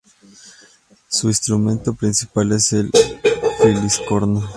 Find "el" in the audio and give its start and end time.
2.73-2.89